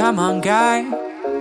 [0.00, 0.86] Come on, guy.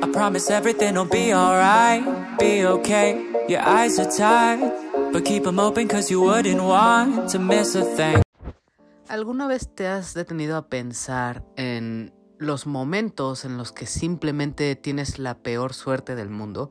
[0.03, 2.03] I promise everything will be alright.
[2.37, 3.15] Be okay.
[3.47, 4.73] Your eyes are tired.
[5.13, 8.21] But keep them open cause you wouldn't want to miss a thing.
[9.07, 15.19] ¿Alguna vez te has detenido a pensar en los momentos en los que simplemente tienes
[15.19, 16.69] la peor suerte del mundo?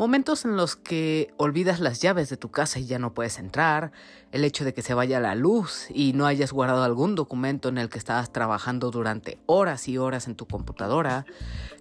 [0.00, 3.92] Momentos en los que olvidas las llaves de tu casa y ya no puedes entrar,
[4.32, 7.76] el hecho de que se vaya la luz y no hayas guardado algún documento en
[7.76, 11.26] el que estabas trabajando durante horas y horas en tu computadora,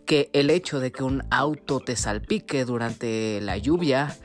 [0.06, 4.18] que el hecho de que un auto te salpique durante la lluvia,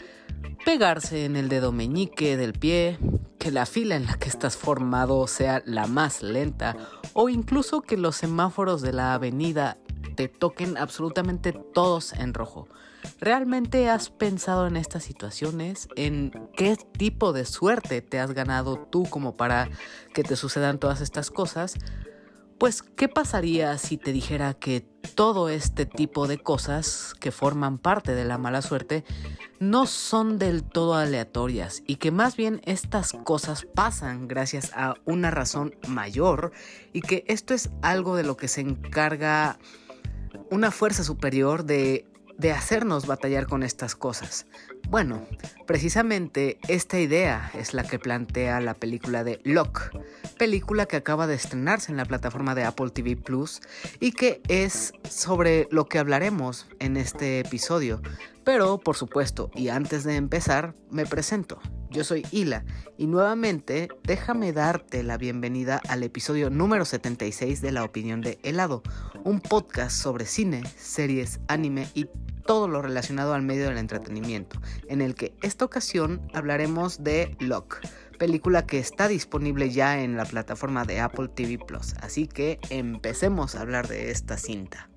[0.65, 2.99] pegarse en el dedo meñique del pie,
[3.39, 6.77] que la fila en la que estás formado sea la más lenta
[7.13, 9.79] o incluso que los semáforos de la avenida
[10.17, 12.67] te toquen absolutamente todos en rojo.
[13.21, 15.89] ¿Realmente has pensado en estas situaciones?
[15.97, 19.71] ¿En qué tipo de suerte te has ganado tú como para
[20.13, 21.75] que te sucedan todas estas cosas?
[22.59, 24.81] Pues, ¿qué pasaría si te dijera que
[25.15, 29.05] todo este tipo de cosas que forman parte de la mala suerte
[29.61, 35.31] no son del todo aleatorias y que más bien estas cosas pasan gracias a una
[35.31, 36.53] razón mayor
[36.93, 39.59] y que esto es algo de lo que se encarga
[40.51, 42.07] una fuerza superior de
[42.39, 44.47] de hacernos batallar con estas cosas.
[44.89, 45.27] Bueno,
[45.67, 49.91] precisamente esta idea es la que plantea la película de Locke,
[50.39, 53.61] película que acaba de estrenarse en la plataforma de Apple TV Plus
[53.99, 58.03] y que es sobre lo que hablaremos en este episodio.
[58.45, 61.61] Pero, por supuesto, y antes de empezar, me presento.
[61.91, 62.65] Yo soy Hila
[62.99, 68.83] y nuevamente déjame darte la bienvenida al episodio número 76 de La Opinión de Helado,
[69.25, 72.07] un podcast sobre cine, series, anime y
[72.47, 77.81] todo lo relacionado al medio del entretenimiento, en el que esta ocasión hablaremos de Lock,
[78.19, 81.95] película que está disponible ya en la plataforma de Apple TV Plus.
[82.01, 84.89] Así que empecemos a hablar de esta cinta.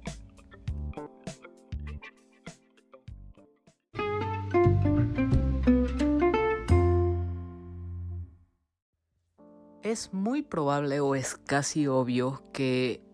[9.84, 13.07] Es muy probable o es casi obvio que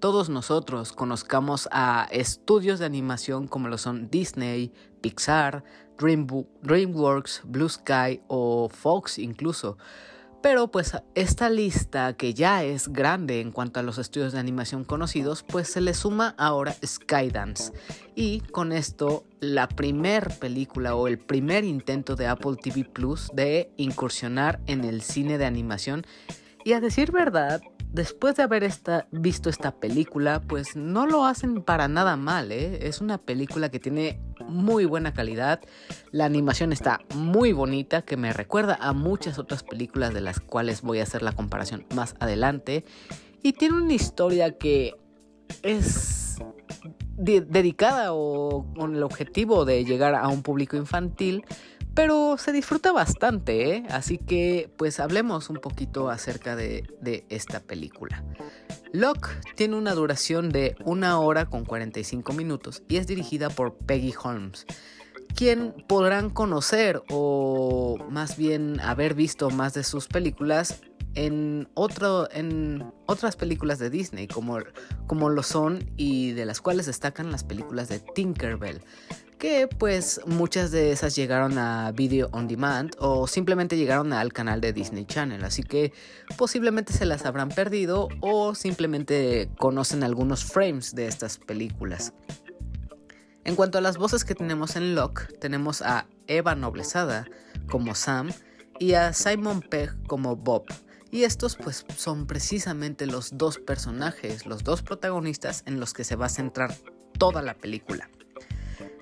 [0.00, 5.64] todos nosotros conozcamos a estudios de animación como lo son Disney, Pixar,
[5.98, 9.76] DreamWorks, Blue Sky o Fox incluso.
[10.40, 14.84] Pero pues esta lista que ya es grande en cuanto a los estudios de animación
[14.84, 17.72] conocidos, pues se le suma ahora Skydance.
[18.14, 23.72] Y con esto la primer película o el primer intento de Apple TV Plus de
[23.76, 26.06] incursionar en el cine de animación.
[26.64, 27.60] Y a decir verdad,
[27.92, 28.70] después de haber
[29.10, 32.86] visto esta película, pues no lo hacen para nada mal, ¿eh?
[32.86, 35.60] Es una película que tiene muy buena calidad,
[36.10, 40.82] la animación está muy bonita, que me recuerda a muchas otras películas de las cuales
[40.82, 42.84] voy a hacer la comparación más adelante,
[43.42, 44.94] y tiene una historia que
[45.62, 46.38] es
[47.16, 51.44] dedicada o con el objetivo de llegar a un público infantil,
[51.98, 53.84] pero se disfruta bastante, ¿eh?
[53.90, 56.86] Así que pues hablemos un poquito acerca de,
[57.28, 58.22] esta película.
[58.92, 64.14] Locke tiene una duración de una hora con 45 minutos y es dirigida por Peggy
[64.22, 64.64] Holmes,
[65.34, 70.80] quien podrán conocer o más bien haber visto más de sus películas
[71.16, 74.58] en otras películas de Disney, como,
[75.08, 78.82] como lo son y de las cuales destacan las películas de Tinkerbell
[79.38, 84.60] que pues muchas de esas llegaron a Video On Demand o simplemente llegaron al canal
[84.60, 85.92] de Disney Channel, así que
[86.36, 92.12] posiblemente se las habrán perdido o simplemente conocen algunos frames de estas películas.
[93.44, 97.26] En cuanto a las voces que tenemos en Locke, tenemos a Eva Noblezada
[97.70, 98.30] como Sam
[98.78, 100.64] y a Simon Pegg como Bob.
[101.10, 106.16] Y estos pues son precisamente los dos personajes, los dos protagonistas en los que se
[106.16, 106.74] va a centrar
[107.18, 108.10] toda la película.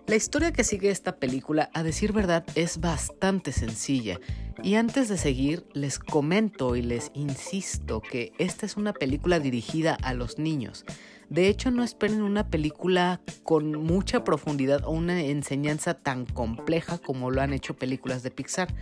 [0.07, 4.21] La historia que sigue esta película, a decir verdad, es bastante sencilla.
[4.63, 9.95] Y antes de seguir, les comento y les insisto que esta es una película dirigida
[9.95, 10.85] a los niños.
[11.29, 17.31] De hecho, no esperen una película con mucha profundidad o una enseñanza tan compleja como
[17.31, 18.73] lo han hecho películas de Pixar.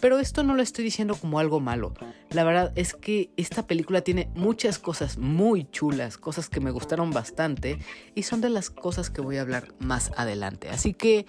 [0.00, 1.94] Pero esto no lo estoy diciendo como algo malo.
[2.30, 7.10] La verdad es que esta película tiene muchas cosas muy chulas, cosas que me gustaron
[7.10, 7.78] bastante
[8.14, 10.68] y son de las cosas que voy a hablar más adelante.
[10.68, 11.26] Así que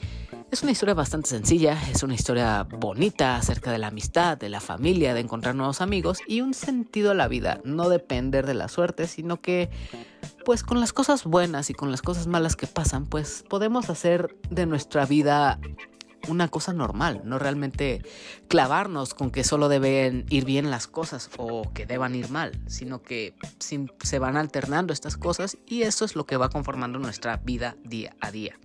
[0.51, 4.59] es una historia bastante sencilla, es una historia bonita acerca de la amistad, de la
[4.59, 8.67] familia, de encontrar nuevos amigos y un sentido a la vida, no depender de la
[8.67, 9.69] suerte, sino que
[10.43, 14.35] pues con las cosas buenas y con las cosas malas que pasan, pues podemos hacer
[14.49, 15.57] de nuestra vida
[16.27, 18.03] una cosa normal, no realmente
[18.49, 23.01] clavarnos con que solo deben ir bien las cosas o que deban ir mal, sino
[23.01, 27.77] que se van alternando estas cosas y eso es lo que va conformando nuestra vida
[27.85, 28.59] día a día.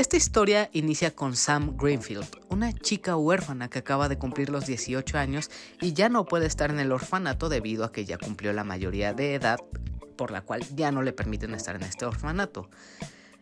[0.00, 5.18] Esta historia inicia con Sam Greenfield, una chica huérfana que acaba de cumplir los 18
[5.18, 8.64] años y ya no puede estar en el orfanato debido a que ya cumplió la
[8.64, 9.60] mayoría de edad,
[10.16, 12.70] por la cual ya no le permiten estar en este orfanato.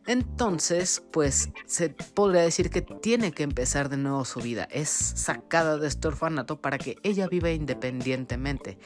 [0.08, 4.66] Entonces, pues se podría decir que tiene que empezar de nuevo su vida.
[4.72, 8.78] Es sacada de este orfanato para que ella viva independientemente.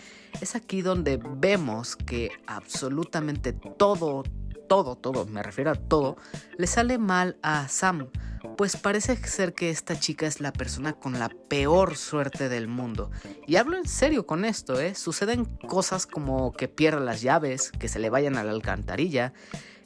[0.42, 4.24] Es aquí donde vemos que absolutamente todo,
[4.68, 6.16] todo, todo, me refiero a todo,
[6.56, 8.08] le sale mal a Sam,
[8.56, 13.10] pues parece ser que esta chica es la persona con la peor suerte del mundo.
[13.46, 14.94] Y hablo en serio con esto, ¿eh?
[14.94, 19.32] Suceden cosas como que pierda las llaves, que se le vayan a la alcantarilla,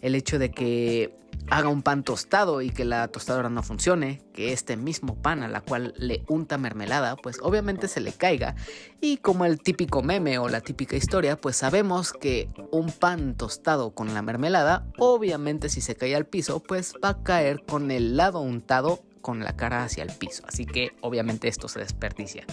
[0.00, 1.14] el hecho de que
[1.48, 5.48] haga un pan tostado y que la tostadora no funcione, que este mismo pan a
[5.48, 8.56] la cual le unta mermelada, pues obviamente se le caiga.
[9.00, 13.94] Y como el típico meme o la típica historia, pues sabemos que un pan tostado
[13.94, 18.16] con la mermelada, obviamente si se cae al piso, pues va a caer con el
[18.16, 20.42] lado untado con la cara hacia el piso.
[20.46, 22.44] Así que obviamente esto se desperdicia.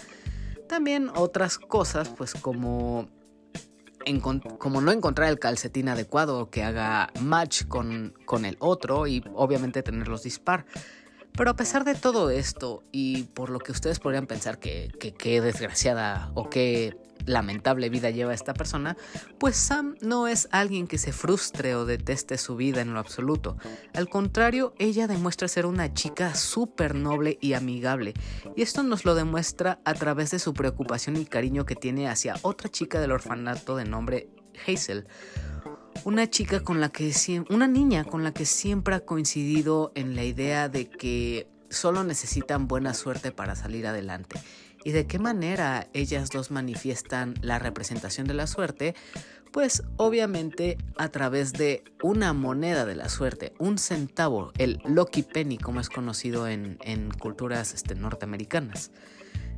[0.68, 3.08] También otras cosas, pues como
[4.58, 9.84] como no encontrar el calcetín adecuado que haga match con, con el otro y obviamente
[9.84, 10.66] tenerlos dispar.
[11.36, 15.42] Pero a pesar de todo esto y por lo que ustedes podrían pensar que qué
[15.42, 18.98] desgraciada o qué lamentable vida lleva esta persona,
[19.38, 23.58] pues Sam no es alguien que se frustre o deteste su vida en lo absoluto.
[23.94, 28.14] Al contrario, ella demuestra ser una chica súper noble y amigable,
[28.56, 32.36] y esto nos lo demuestra a través de su preocupación y cariño que tiene hacia
[32.42, 34.30] otra chica del orfanato de nombre
[34.68, 35.08] Hazel.
[36.06, 37.14] Una chica con la que
[37.50, 42.68] una niña con la que siempre ha coincidido en la idea de que solo necesitan
[42.68, 44.40] buena suerte para salir adelante
[44.84, 48.96] ¿Y de qué manera ellas dos manifiestan la representación de la suerte?
[49.52, 55.58] Pues obviamente a través de una moneda de la suerte, un centavo, el Lucky Penny
[55.58, 56.78] como es conocido en,
[57.20, 58.92] culturas este, norteamericanas.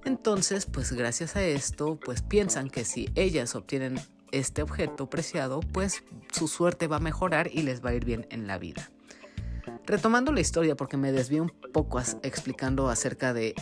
[0.03, 3.99] Entonces, pues gracias a esto, pues piensan que si ellas obtienen
[4.31, 8.27] este objeto preciado, pues su suerte va a mejorar y les va a ir bien
[8.29, 8.91] en la vida.
[9.85, 13.53] Retomando la historia, porque me desvío un poco explicando acerca de,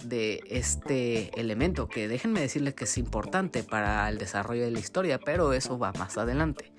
[0.49, 5.51] este elemento, que déjenme decirles que es importante para el desarrollo de la historia, pero
[5.53, 6.71] eso va más adelante.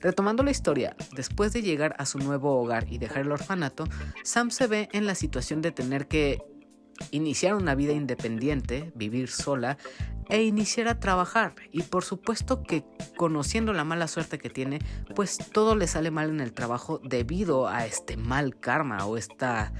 [0.00, 3.84] Retomando la historia, después de llegar a su nuevo hogar y dejar el orfanato,
[4.24, 6.38] Sam se ve en la situación de tener que
[7.10, 9.78] iniciar una vida independiente, vivir sola
[10.28, 11.54] e iniciar a trabajar.
[11.72, 12.84] Y por supuesto que
[13.16, 14.80] conociendo la mala suerte que tiene,
[15.14, 19.72] pues todo le sale mal en el trabajo debido a este mal karma o esta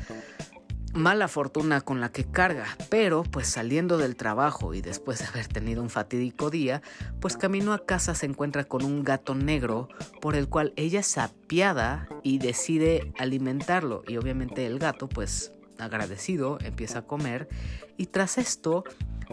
[0.95, 5.47] mala fortuna con la que carga, pero pues saliendo del trabajo y después de haber
[5.47, 6.83] tenido un fatídico día,
[7.21, 9.89] pues camino a casa se encuentra con un gato negro
[10.21, 16.59] por el cual ella se apiada y decide alimentarlo y obviamente el gato pues agradecido
[16.63, 17.49] empieza a comer
[17.97, 18.85] y tras esto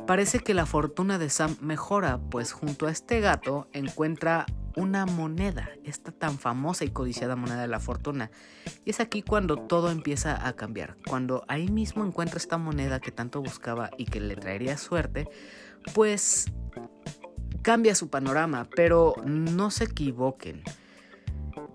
[0.07, 4.45] Parece que la fortuna de Sam mejora, pues junto a este gato encuentra
[4.75, 8.29] una moneda, esta tan famosa y codiciada moneda de la fortuna.
[8.83, 10.97] Y es aquí cuando todo empieza a cambiar.
[11.07, 15.29] Cuando ahí mismo encuentra esta moneda que tanto buscaba y que le traería suerte,
[15.93, 16.51] pues
[17.61, 20.61] cambia su panorama, pero no se equivoquen.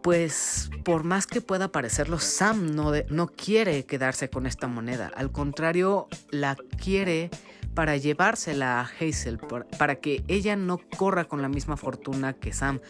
[0.03, 5.11] Pues por más que pueda parecerlo, Sam no, no quiere quedarse con esta moneda.
[5.15, 7.31] Al contrario, la quiere
[7.75, 9.39] para llevársela a Hazel,
[9.79, 12.81] para que ella no corra con la misma fortuna que Sam,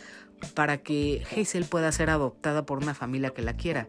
[0.54, 3.88] para que Hazel pueda ser adoptada por una familia que la quiera.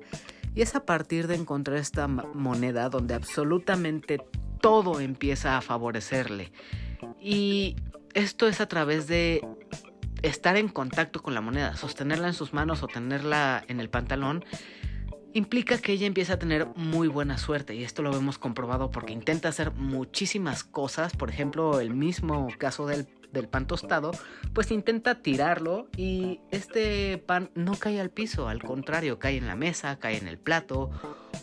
[0.53, 4.19] Y es a partir de encontrar esta moneda donde absolutamente
[4.59, 6.51] todo empieza a favorecerle.
[7.21, 7.77] Y
[8.13, 9.41] esto es a través de
[10.21, 14.45] estar en contacto con la moneda, sostenerla en sus manos o tenerla en el pantalón
[15.33, 19.13] implica que ella empieza a tener muy buena suerte y esto lo hemos comprobado porque
[19.13, 23.07] intenta hacer muchísimas cosas, por ejemplo el mismo caso del,
[23.49, 24.11] pan tostado,
[24.53, 29.55] pues intenta tirarlo y este pan no cae al piso, al contrario, cae en la
[29.55, 30.89] mesa, cae en el plato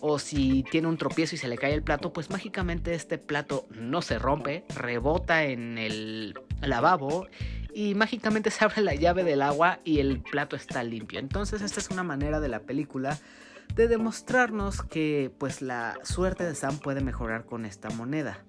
[0.00, 3.66] o si tiene un tropiezo y se le cae el plato, pues mágicamente este plato
[3.70, 7.26] no se rompe, rebota en el lavabo
[7.72, 11.18] y mágicamente se abre la llave del agua y el plato está limpio.
[11.18, 13.18] Entonces esta es una manera de la película
[13.74, 18.44] de demostrarnos que pues la suerte de Sam puede mejorar con esta moneda.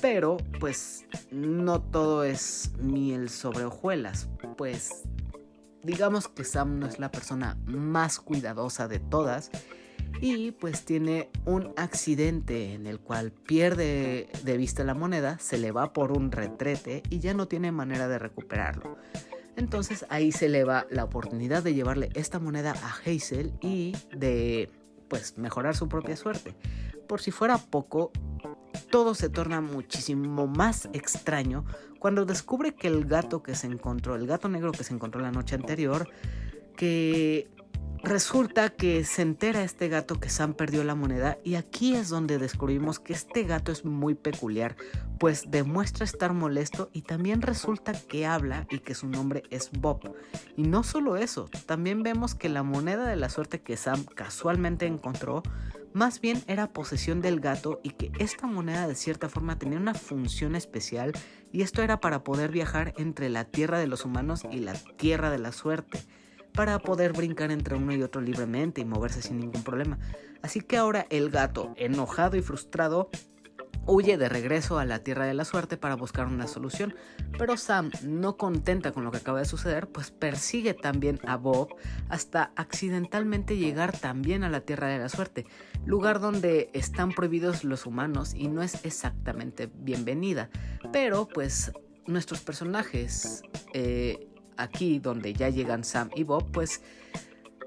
[0.00, 5.02] Pero pues no todo es miel sobre hojuelas, pues
[5.82, 9.50] digamos que Sam no es la persona más cuidadosa de todas
[10.20, 15.72] y pues tiene un accidente en el cual pierde de vista la moneda, se le
[15.72, 18.96] va por un retrete y ya no tiene manera de recuperarlo.
[19.56, 24.70] Entonces ahí se le va la oportunidad de llevarle esta moneda a Hazel y de
[25.08, 26.54] pues mejorar su propia suerte.
[27.06, 28.12] Por si fuera poco,
[28.90, 31.64] todo se torna muchísimo más extraño
[31.98, 35.30] cuando descubre que el gato que se encontró, el gato negro que se encontró la
[35.30, 36.08] noche anterior,
[36.76, 37.50] que
[38.04, 42.38] Resulta que se entera este gato que Sam perdió la moneda y aquí es donde
[42.38, 44.74] descubrimos que este gato es muy peculiar,
[45.20, 50.16] pues demuestra estar molesto y también resulta que habla y que su nombre es Bob.
[50.56, 54.86] Y no solo eso, también vemos que la moneda de la suerte que Sam casualmente
[54.86, 55.44] encontró
[55.92, 59.94] más bien era posesión del gato y que esta moneda de cierta forma tenía una
[59.94, 61.12] función especial
[61.52, 65.30] y esto era para poder viajar entre la tierra de los humanos y la tierra
[65.30, 66.00] de la suerte
[66.54, 69.98] para poder brincar entre uno y otro libremente y moverse sin ningún problema.
[70.42, 73.10] Así que ahora el gato, enojado y frustrado,
[73.86, 76.94] huye de regreso a la Tierra de la Suerte para buscar una solución,
[77.38, 81.74] pero Sam, no contenta con lo que acaba de suceder, pues persigue también a Bob
[82.08, 85.46] hasta accidentalmente llegar también a la Tierra de la Suerte,
[85.84, 90.48] lugar donde están prohibidos los humanos y no es exactamente bienvenida,
[90.92, 91.72] pero pues
[92.06, 93.42] nuestros personajes
[93.74, 96.82] eh, aquí donde ya llegan Sam y Bob, pues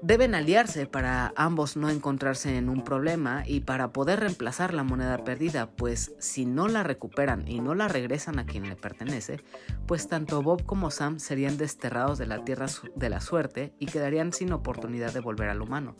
[0.02, 5.24] deben aliarse para ambos no encontrarse en un problema y para poder reemplazar la moneda
[5.24, 9.40] perdida, pues si no la recuperan y no la regresan a quien le pertenece,
[9.86, 14.32] pues tanto Bob como Sam serían desterrados de la tierra de la suerte y quedarían
[14.32, 15.96] sin oportunidad de volver al humano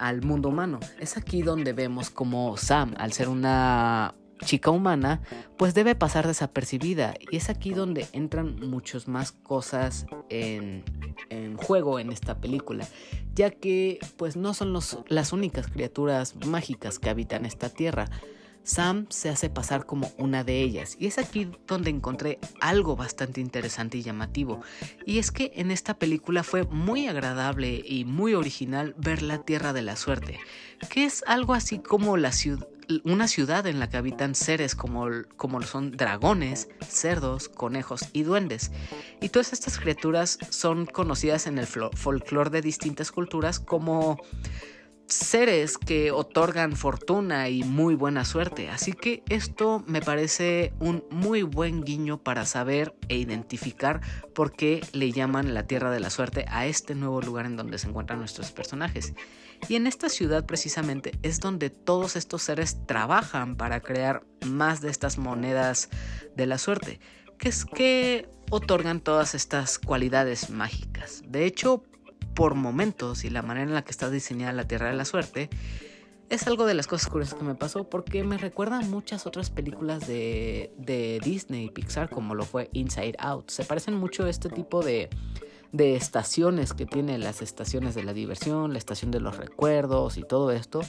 [0.00, 0.80] al mundo humano.
[0.98, 5.20] Es aquí donde vemos como Sam, al ser una chica humana,
[5.56, 7.14] pues debe pasar desapercibida.
[7.30, 10.84] Y es aquí donde entran muchas más cosas en,
[11.56, 12.86] juego en esta película,
[13.34, 14.72] ya que pues no son
[15.08, 18.08] las únicas criaturas mágicas que habitan esta tierra.
[18.62, 23.40] Sam se hace pasar como una de ellas y es aquí donde encontré algo bastante
[23.40, 24.60] interesante y llamativo
[25.06, 29.72] y es que en esta película fue muy agradable y muy original ver la Tierra
[29.72, 30.38] de la Suerte,
[30.88, 32.16] que es algo así como
[33.04, 38.72] una ciudad en la que habitan seres como, como son dragones, cerdos, conejos y duendes.
[39.20, 44.18] Y todas estas criaturas son conocidas en el folclore de distintas culturas como
[45.10, 48.70] seres que otorgan fortuna y muy buena suerte.
[48.70, 54.00] Así que esto me parece un muy buen guiño para saber e identificar
[54.34, 57.78] por qué le llaman la Tierra de la Suerte a este nuevo lugar en donde
[57.78, 59.14] se encuentran nuestros personajes.
[59.68, 64.90] Y en esta ciudad precisamente es donde todos estos seres trabajan para crear más de
[64.90, 65.90] estas monedas
[66.36, 67.00] de la suerte,
[67.38, 71.22] que es que otorgan todas estas cualidades mágicas.
[71.26, 71.84] De hecho,
[72.40, 75.50] por momentos y la manera en la que está diseñada la Tierra de la Suerte,
[76.30, 79.50] es algo de las cosas curiosas que me pasó porque me recuerda a muchas otras
[79.50, 83.50] películas de, de Disney y Pixar como lo fue Inside Out.
[83.50, 85.10] Se parecen mucho a este tipo de,
[85.74, 90.50] estaciones que tiene las estaciones de la diversión, la estación de los recuerdos y todo
[90.50, 90.80] esto,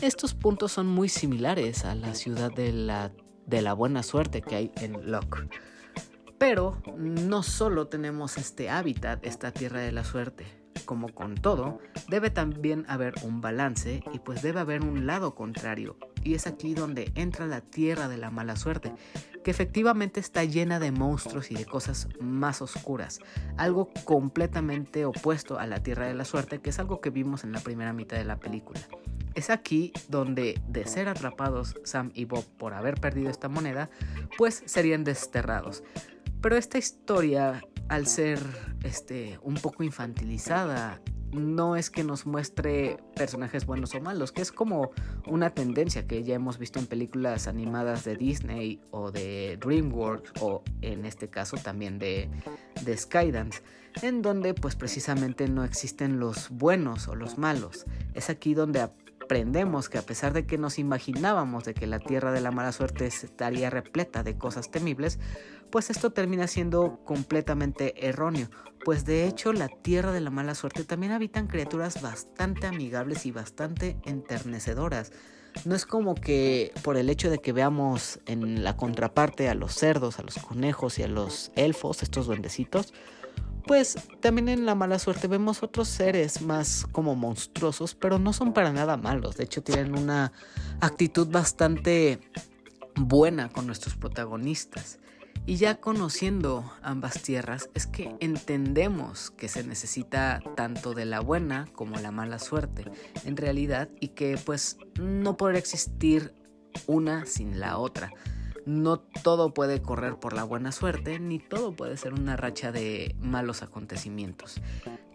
[0.00, 3.12] estos puntos son muy similares a la ciudad de la,
[3.46, 5.48] de la buena suerte que hay en Locke.
[6.38, 10.46] Pero no solo tenemos este hábitat, esta tierra de la suerte.
[10.84, 15.96] Como con todo, debe también haber un balance y pues debe haber un lado contrario.
[16.22, 18.92] Y es aquí donde entra la tierra de la mala suerte,
[19.44, 23.20] que efectivamente está llena de monstruos y de cosas más oscuras,
[23.56, 27.52] algo completamente opuesto a la Tierra de la Suerte, que es algo que vimos en
[27.52, 28.80] la primera mitad de la película.
[29.34, 33.90] Es aquí donde, de ser atrapados Sam y Bob por haber perdido esta moneda,
[34.38, 35.82] pues serían desterrados.
[36.44, 38.38] Pero esta historia, al ser
[38.82, 41.00] este, un poco infantilizada
[41.32, 44.90] no es que nos muestre personajes buenos o malos, que es como
[45.26, 50.62] una tendencia que ya hemos visto en películas animadas de Disney o de DreamWorks o
[50.82, 52.28] en este caso también de,
[52.84, 53.62] de Skydance,
[54.02, 57.86] en donde pues precisamente no existen los buenos o los malos.
[58.12, 58.82] Es aquí donde
[59.24, 62.72] aprendemos que a pesar de que nos imaginábamos de que la tierra de la mala
[62.72, 65.18] suerte estaría repleta de cosas temibles,
[65.74, 68.48] pues esto termina siendo completamente erróneo,
[68.84, 73.32] pues de hecho la tierra de la mala suerte también habitan criaturas bastante amigables y
[73.32, 75.10] bastante enternecedoras.
[75.64, 79.74] No es como que por el hecho de que veamos en la contraparte a los
[79.74, 82.94] cerdos, a los conejos y a los elfos, estos duendecitos,
[83.66, 88.52] pues también en la mala suerte vemos otros seres más como monstruosos, pero no son
[88.52, 89.38] para nada malos.
[89.38, 90.30] De hecho tienen una
[90.80, 92.20] actitud bastante
[92.94, 95.00] buena con nuestros protagonistas.
[95.46, 101.68] Y ya conociendo ambas tierras es que entendemos que se necesita tanto de la buena
[101.74, 102.84] como la mala suerte
[103.26, 106.32] en realidad y que pues no podrá existir
[106.86, 108.10] una sin la otra.
[108.64, 113.14] No todo puede correr por la buena suerte, ni todo puede ser una racha de
[113.20, 114.62] malos acontecimientos.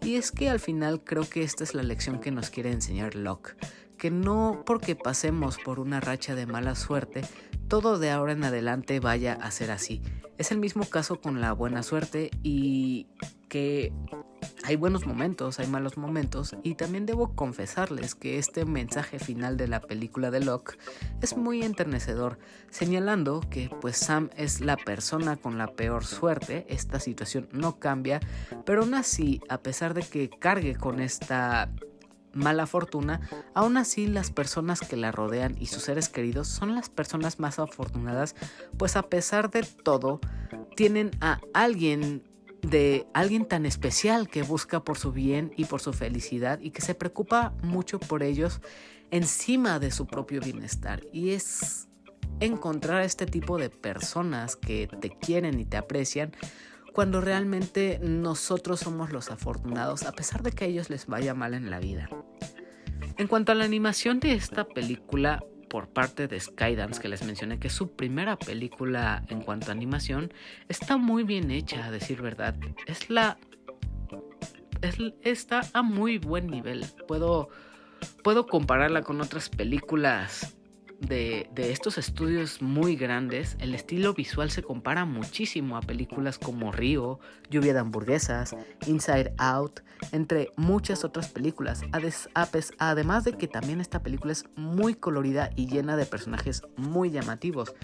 [0.00, 3.16] Y es que al final creo que esta es la lección que nos quiere enseñar
[3.16, 3.56] Locke,
[3.98, 7.22] que no porque pasemos por una racha de mala suerte,
[7.70, 10.02] todo de ahora en adelante vaya a ser así.
[10.38, 13.06] Es el mismo caso con la buena suerte y
[13.48, 13.92] que
[14.64, 19.68] hay buenos momentos, hay malos momentos y también debo confesarles que este mensaje final de
[19.68, 20.78] la película de Locke
[21.22, 26.98] es muy enternecedor, señalando que pues Sam es la persona con la peor suerte, esta
[26.98, 28.18] situación no cambia,
[28.66, 31.70] pero aún así, a pesar de que cargue con esta
[32.32, 33.20] mala fortuna,
[33.54, 37.58] aún así las personas que la rodean y sus seres queridos son las personas más
[37.58, 38.34] afortunadas,
[38.76, 40.20] pues a pesar de todo,
[40.76, 42.24] tienen a alguien
[42.62, 46.82] de alguien tan especial que busca por su bien y por su felicidad y que
[46.82, 48.60] se preocupa mucho por ellos
[49.10, 51.02] encima de su propio bienestar.
[51.12, 51.88] Y es
[52.40, 56.32] encontrar a este tipo de personas que te quieren y te aprecian
[56.92, 61.54] cuando realmente nosotros somos los afortunados a pesar de que a ellos les vaya mal
[61.54, 62.08] en la vida.
[63.16, 67.58] En cuanto a la animación de esta película, por parte de Skydance, que les mencioné
[67.58, 70.34] que es su primera película en cuanto a animación,
[70.68, 72.56] está muy bien hecha, a decir verdad.
[72.86, 73.38] Es la.
[75.22, 76.84] está a muy buen nivel.
[77.06, 77.48] Puedo,
[78.24, 80.56] puedo compararla con otras películas
[81.00, 87.18] de, estos estudios muy grandes, el estilo visual se compara muchísimo a películas como Río,
[87.50, 88.54] Lluvia de hamburguesas,
[88.86, 89.80] Inside Out,
[90.12, 91.82] entre muchas otras películas.
[92.78, 97.74] Además de que también esta película es muy colorida y llena de personajes muy llamativos.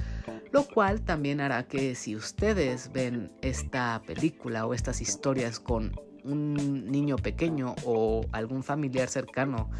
[0.52, 5.92] Lo cual también hará que si ustedes ven esta película o estas historias con
[6.24, 9.70] un niño pequeño o algún familiar cercano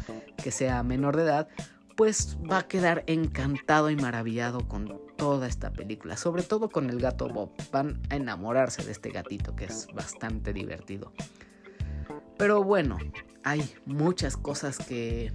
[0.41, 1.49] que sea menor de edad,
[1.97, 6.99] pues va a quedar encantado y maravillado con toda esta película, sobre todo con el
[6.99, 7.49] gato Bob.
[7.71, 11.11] Van a enamorarse de este gatito que es bastante divertido.
[12.37, 12.99] Pero bueno,
[13.43, 15.33] hay muchas cosas que,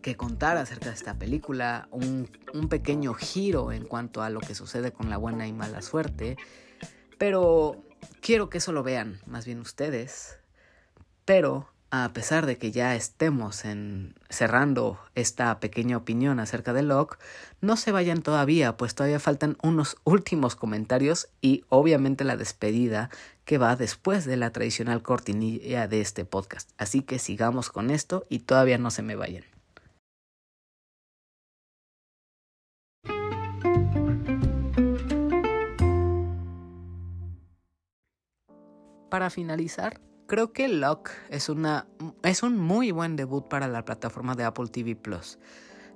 [0.00, 4.54] que contar acerca de esta película, un, un pequeño giro en cuanto a lo que
[4.54, 6.38] sucede con la buena y mala suerte,
[7.18, 7.84] pero
[8.22, 10.40] quiero que eso lo vean, más bien ustedes.
[11.26, 13.62] Pero a pesar de que ya estemos
[14.28, 17.18] cerrando esta pequeña opinión acerca de Locke,
[17.60, 23.10] no se vayan todavía, pues todavía faltan unos últimos comentarios y obviamente la despedida
[23.44, 26.70] que va después de la tradicional cortinilla de este podcast.
[26.78, 29.44] Así que sigamos con esto y todavía no se me vayan.
[39.10, 41.88] Para finalizar, Creo que Locke es, una,
[42.22, 45.40] es un muy buen debut para la plataforma de Apple TV Plus.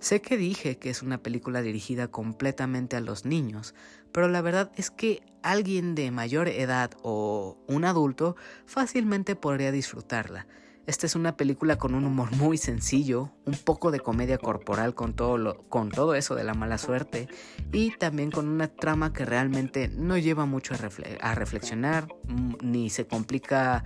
[0.01, 3.77] Sé que dije que es una película dirigida completamente a los niños,
[4.11, 8.35] pero la verdad es que alguien de mayor edad o un adulto
[8.67, 10.49] fácilmente podría disfrutarla.
[10.87, 15.15] Esta es una película con un humor muy sencillo, un poco de comedia corporal con
[15.15, 17.29] todo, lo, con todo eso de la mala suerte
[17.73, 22.91] y también con una trama que realmente no lleva mucho a, a reflexionar mm, ni
[22.91, 23.83] se complica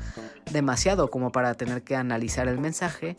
[0.50, 3.16] demasiado como para tener que analizar el mensaje,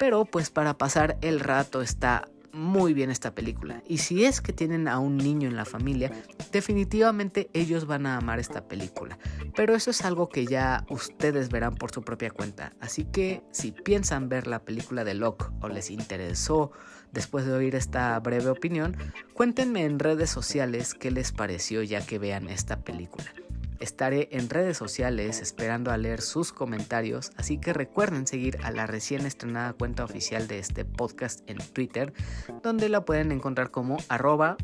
[0.00, 3.82] pero pues para pasar el rato está muy bien esta película.
[3.86, 6.10] Y si es que tienen a un niño en la familia,
[6.52, 9.18] definitivamente ellos van a amar esta película.
[9.54, 12.72] Pero eso es algo que ya ustedes verán por su propia cuenta.
[12.80, 16.72] Así que si piensan ver la película de Locke o les interesó
[17.12, 18.96] después de oír esta breve opinión,
[19.34, 23.32] cuéntenme en redes sociales qué les pareció ya que vean esta película.
[23.80, 28.86] Estaré en redes sociales esperando a leer sus comentarios, así que recuerden seguir a la
[28.86, 32.12] recién estrenada cuenta oficial de este podcast en Twitter,
[32.62, 34.58] donde la pueden encontrar como arroba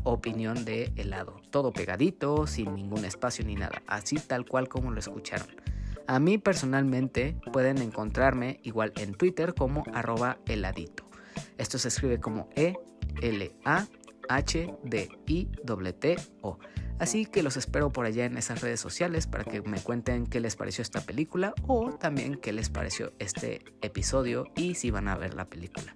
[0.63, 1.41] de helado.
[1.49, 5.47] Todo pegadito, sin ningún espacio ni nada, así tal cual como lo escucharon.
[6.05, 11.05] A mí personalmente pueden encontrarme igual en Twitter como arroba heladito.
[11.57, 12.77] Esto se escribe como E-L-A-H-D-I-T-O.
[16.99, 20.39] Así que los espero por allá en esas redes sociales para que me cuenten qué
[20.39, 25.15] les pareció esta película o también qué les pareció este episodio y si van a
[25.15, 25.95] ver la película.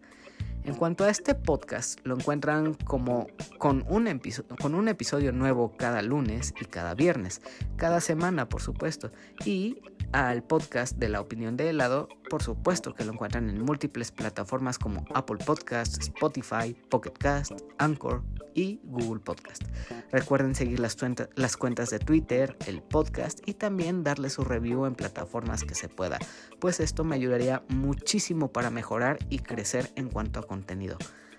[0.64, 4.22] En cuanto a este podcast, lo encuentran como con un,
[4.60, 7.42] con un episodio nuevo cada lunes y cada viernes,
[7.78, 9.12] cada semana por supuesto.
[9.44, 9.82] Y
[10.14, 14.78] al podcast de la opinión de helado, por supuesto que lo encuentran en múltiples plataformas
[14.78, 19.64] como Apple Podcasts, Spotify, Pocket Cast, Anchor y Google Podcast.
[20.12, 20.98] Recuerden seguir las,
[21.36, 25.90] las cuentas de Twitter, el podcast y también darle su review en plataformas que se
[25.90, 26.20] pueda,
[26.60, 30.98] pues esto me ayudaría muchísimo para mejorar y crecer en cuanto a contenido.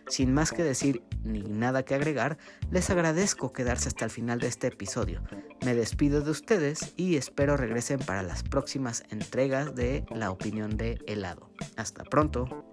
[0.08, 2.38] Sin más que decir ni nada que agregar,
[2.70, 5.22] les agradezco quedarse hasta el final de este episodio.
[5.64, 10.98] Me despido de ustedes y espero regresen para las próximas entregas de La opinión de
[11.06, 11.50] helado.
[11.76, 12.64] Hasta pronto.